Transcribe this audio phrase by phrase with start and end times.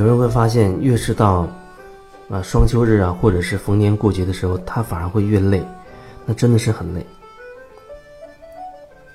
[0.00, 1.46] 有人会发现，越是到
[2.30, 5.62] 啊双休日啊，或者是逢年过节的时候，他反而会越累，
[6.24, 7.04] 那真的是很累。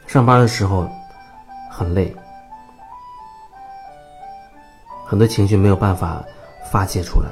[0.06, 0.88] 上班的时候
[1.72, 2.16] 很累，
[5.08, 6.24] 很多情绪没有办法
[6.72, 7.30] 发泄出来，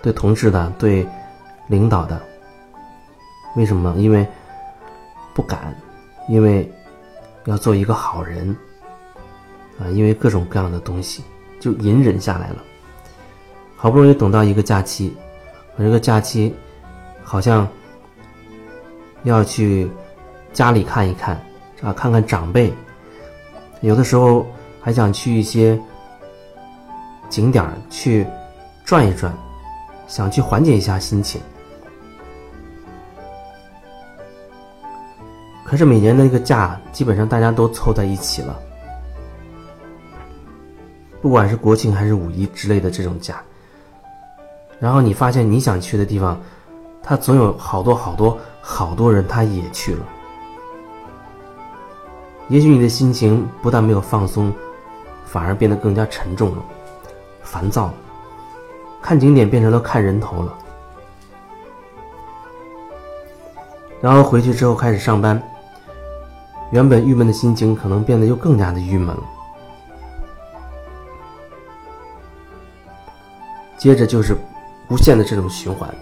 [0.00, 1.06] 对同事的，对
[1.66, 2.18] 领导的，
[3.56, 3.94] 为什么？
[3.98, 4.26] 因为
[5.34, 5.76] 不敢，
[6.30, 6.66] 因为
[7.44, 8.56] 要做一个好人
[9.78, 11.22] 啊，因为各种各样的东西
[11.60, 12.64] 就隐忍下来了。
[13.76, 15.14] 好不容易等到一个假期，
[15.76, 16.54] 我这个假期
[17.22, 17.68] 好像
[19.22, 19.88] 要去
[20.52, 21.40] 家里看一看。
[21.82, 22.72] 啊，看看长辈，
[23.82, 24.46] 有的时候
[24.80, 25.78] 还想去一些
[27.28, 28.26] 景点去
[28.82, 29.30] 转一转，
[30.08, 31.38] 想去缓解一下心情。
[35.66, 38.58] 可是每年的那个假，基本上大家都凑在一起了，
[41.20, 43.44] 不管是国庆还是五一之类的这种假，
[44.78, 46.38] 然后你发现你想去的地方，
[47.02, 50.04] 他总有好多好多好多人他也去了。
[52.48, 54.52] 也许你的心情不但没有放松，
[55.24, 56.62] 反而变得更加沉重了，
[57.42, 57.94] 烦躁了。
[59.02, 60.58] 看景点变成了看人头了，
[64.00, 65.40] 然后回去之后开始上班，
[66.70, 69.22] 原本郁闷的心情可能变得又更加的郁闷了。
[73.76, 74.36] 接着就是
[74.88, 75.92] 无限的这种循环，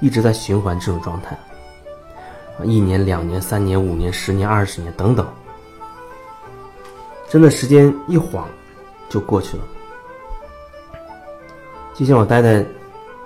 [0.00, 1.38] 一直在循环这种状态，
[2.62, 5.26] 一年、两年、三年、五年、十年、二十年等等。
[7.28, 8.46] 真的时间一晃，
[9.08, 9.64] 就过去了。
[11.94, 12.64] 就像我待在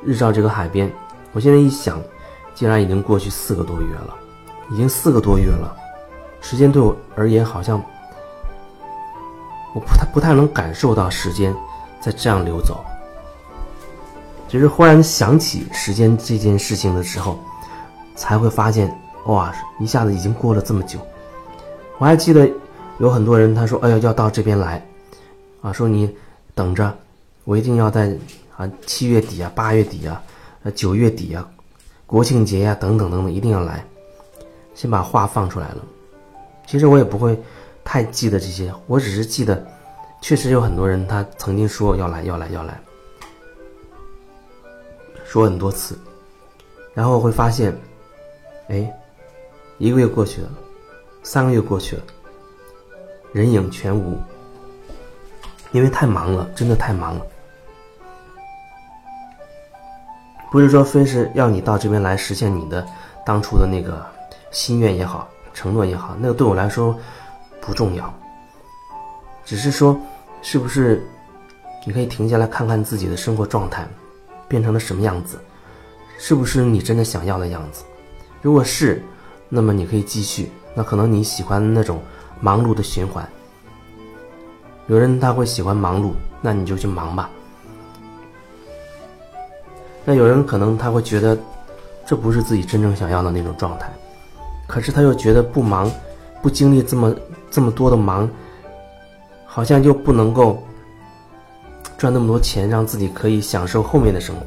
[0.04, 0.90] 日照这个海边，
[1.32, 2.00] 我现在一想，
[2.54, 4.14] 竟然已经过去四个多月了，
[4.70, 5.76] 已经四个多月了。
[6.40, 7.82] 时间对我而言，好像
[9.74, 11.54] 我不太不太能感受到时间
[12.00, 12.84] 在这样流走。
[14.48, 17.38] 只是忽然想起时间这件事情的时候，
[18.16, 18.92] 才会发现，
[19.26, 20.98] 哇，一下子已经过了这么久。
[21.98, 22.50] 我还记得。
[23.00, 24.84] 有很多人他说：“哎呀，要到这边来，
[25.62, 26.12] 啊，说你
[26.52, 26.92] 等着，
[27.44, 28.12] 我一定要在
[28.56, 30.20] 啊七月底啊、八月底啊、
[30.64, 31.48] 呃九月底啊、
[32.08, 33.84] 国庆节呀等等等等，一定要来。”
[34.74, 35.76] 先把话放出来了。
[36.66, 37.40] 其实我也不会
[37.84, 39.64] 太记得这些，我只是记得，
[40.20, 42.76] 确实有很多人他曾经说要来要来要来，
[45.28, 45.94] 说很多次，
[46.94, 47.78] 然后会发现，
[48.68, 48.90] 哎，
[49.76, 50.48] 一个月过去了，
[51.22, 52.02] 三个月过去了。
[53.30, 54.18] 人影全无，
[55.70, 57.26] 因为太忙了，真的太忙了。
[60.50, 62.82] 不是说非是要你到这边来实现你的
[63.26, 64.02] 当初的那个
[64.50, 66.98] 心愿也好，承诺也好，那个对我来说
[67.60, 68.12] 不重要。
[69.44, 69.94] 只是说，
[70.40, 71.06] 是不是
[71.84, 73.86] 你可以停下来看看自己的生活状态
[74.48, 75.38] 变成了什么样子？
[76.18, 77.84] 是不是你真的想要的样子？
[78.42, 79.00] 如果是，
[79.48, 80.50] 那么你可以继续。
[80.74, 82.00] 那可能你喜欢那种。
[82.40, 83.28] 忙碌的循环，
[84.86, 87.28] 有人他会喜欢忙碌，那你就去忙吧。
[90.04, 91.36] 那有人可能他会觉得，
[92.06, 93.92] 这不是自己真正想要的那种状态，
[94.68, 95.90] 可是他又觉得不忙，
[96.40, 97.12] 不经历这么
[97.50, 98.30] 这么多的忙，
[99.44, 100.62] 好像就不能够
[101.98, 104.46] 赚那么多钱，让自己可以享受后面的生活。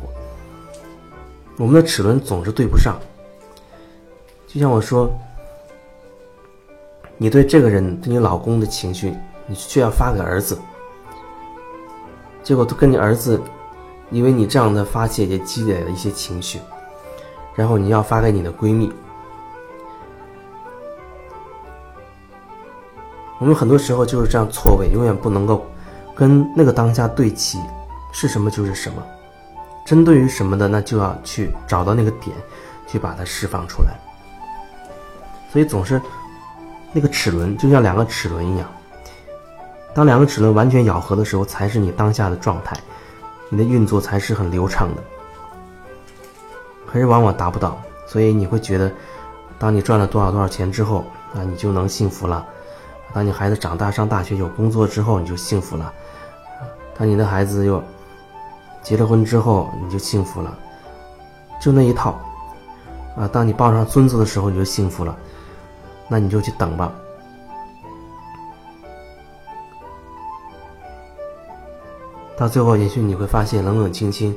[1.57, 2.97] 我们的齿轮总是对不上，
[4.47, 5.11] 就像我说。
[7.17, 9.13] 你对这个人、对你老公的情绪，
[9.45, 10.57] 你却要发给儿子，
[12.41, 13.39] 结果都跟你儿子，
[14.09, 16.59] 因为你这样的发泄也积累了一些情绪，
[17.53, 18.91] 然后你要发给你的闺蜜。
[23.37, 25.63] 我们很多时候就是这样错位，永远不能够
[26.21, 27.57] 跟那个当下对齐，
[28.11, 29.01] 是什么就是什么，
[29.83, 32.37] 针对于什么的，那就要去找到那个点，
[32.85, 33.99] 去把它释放出来。
[35.51, 35.99] 所以总是。
[36.93, 38.69] 那个齿轮就像两个齿轮一样，
[39.93, 42.77] 当两个齿轮完全咬合的时候，才是你当下的状态，
[43.47, 45.01] 你的运作才是很流畅的。
[46.85, 48.91] 可是往往达不到，所以你会觉得，
[49.57, 52.45] 当你赚了多少多少钱之后，啊，你就能幸福了；
[53.13, 55.93] 当你孩子长大上大学有工作之后，你就幸福了；
[56.97, 57.83] 当你的孩子又
[58.83, 60.57] 结了婚之后，你就幸福了。
[61.61, 62.19] 就那一套，
[63.15, 65.17] 啊，当你抱上孙子的时候，你就幸福了。
[66.07, 66.93] 那你就去等吧。
[72.35, 74.35] 到最后，也许你会发现冷冷清清，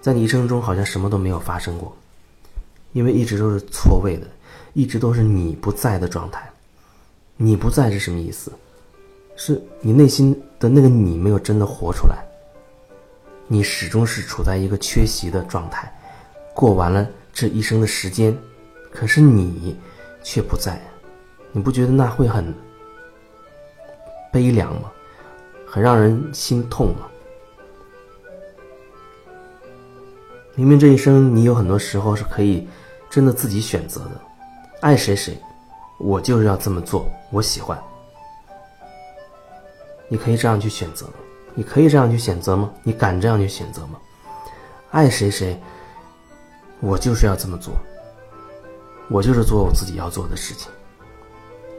[0.00, 1.92] 在你一生中好像什么都没有发生过，
[2.92, 4.26] 因为一直都是错位的，
[4.72, 6.48] 一直都是你不在的状态。
[7.36, 8.52] 你不在是什么意思？
[9.36, 12.24] 是你内心的那个你没有真的活出来。
[13.48, 15.92] 你始终是处在一个缺席的状态，
[16.54, 18.34] 过完了这一生的时间，
[18.90, 19.76] 可是你
[20.22, 20.80] 却不在，
[21.50, 22.54] 你不觉得那会很
[24.32, 24.90] 悲凉吗？
[25.66, 27.08] 很让人心痛吗？
[30.54, 32.66] 明明这一生你有很多时候是可以
[33.10, 34.20] 真的自己选择的，
[34.80, 35.38] 爱谁谁，
[35.98, 37.78] 我就是要这么做，我喜欢。
[40.12, 41.06] 你可以这样去选择？
[41.54, 42.70] 你可以这样去选择吗？
[42.82, 43.98] 你敢这样去选择吗？
[44.90, 45.58] 爱谁谁，
[46.80, 47.72] 我就是要这么做。
[49.08, 50.70] 我就是做我自己要做的事情，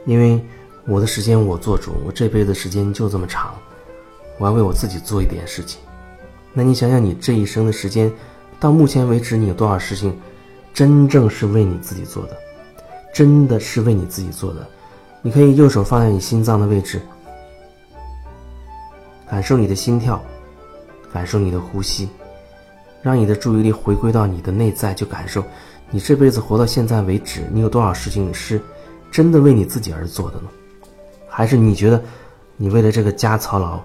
[0.04, 0.44] 因为
[0.84, 3.54] 我的时间我做主，我这辈子时间就这么长，
[4.38, 5.80] 我要为我自己做一点事情。
[6.52, 8.12] 那你想想，你这一生的时间。
[8.58, 10.12] 到目前为止，你有多少事情
[10.72, 12.36] 真正是为你自己做的？
[13.14, 14.66] 真的是为你自己做的？
[15.22, 17.00] 你可以右手放在你心脏的位置，
[19.28, 20.22] 感受你的心跳，
[21.12, 22.08] 感受你的呼吸，
[23.02, 25.42] 让你的注意力回归到你的内在，就感受
[25.90, 28.60] 你这辈子活到现在为止，你有多少事情是
[29.10, 30.48] 真的为你自己而做的呢？
[31.28, 32.02] 还是你觉得
[32.56, 33.80] 你为了这个家操劳，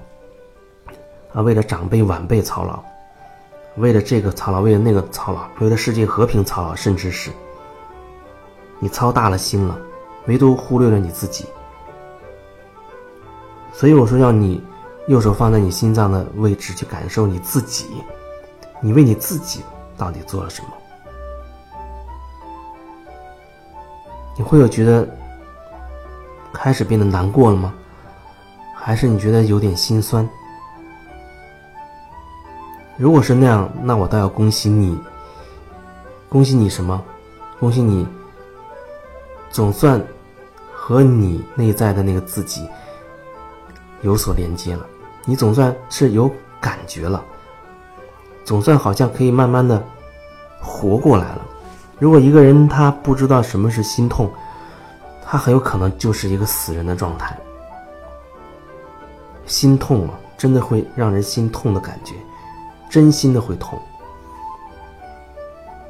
[1.33, 2.83] 啊，为了长辈晚辈操劳？
[3.77, 7.31] 为了这个操劳，为了那个操劳，为了世界和平操劳，甚至是
[8.79, 9.79] 你操大了心了，
[10.27, 11.45] 唯独忽略了你自己。
[13.71, 14.61] 所以我说，要你
[15.09, 17.87] 右手放在你心脏的位置，去感受你自己，
[18.79, 19.63] 你为你自己
[19.97, 20.69] 到底做了什么？
[24.37, 25.09] 你会有觉得
[26.53, 27.73] 开始变得难过了吗？
[28.75, 30.29] 还是你觉得有点心酸？
[32.95, 34.95] 如果是那样，那我倒要恭喜你。
[36.29, 37.03] 恭喜你什么？
[37.59, 38.07] 恭喜你，
[39.49, 39.99] 总算
[40.71, 42.69] 和你内在的那个自己
[44.03, 44.85] 有所连接了。
[45.29, 46.27] 你总算是有
[46.59, 47.23] 感觉了，
[48.43, 49.79] 总算好像可以慢慢的
[50.59, 51.45] 活过来了。
[51.99, 54.27] 如果一个人他不知道什么是心痛，
[55.23, 57.37] 他很有可能就是一个死人的状态。
[59.45, 62.15] 心痛啊，真的会让人心痛的感觉。
[62.89, 63.79] 真心的会痛。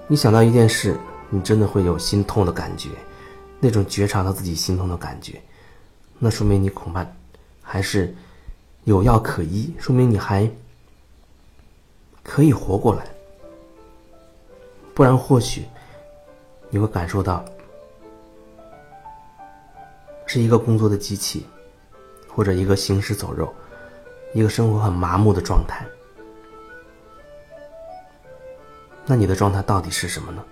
[0.06, 1.00] 你想到一件事，
[1.30, 2.90] 你真的会有心痛的感觉，
[3.62, 5.42] 那种觉察到自己心痛的感觉，
[6.18, 7.06] 那说明你恐怕
[7.62, 8.14] 还是
[8.90, 10.50] 有药可医，说明你还
[12.24, 13.06] 可以活过来。
[14.96, 15.64] 不然或许
[16.72, 17.46] 你会感受到
[20.26, 21.46] 是一个工作的机器，
[22.28, 23.54] 或者一个行尸走肉，
[24.34, 25.86] 一个生活很麻木的状态。
[29.06, 30.44] 那你的状态到底是什么呢？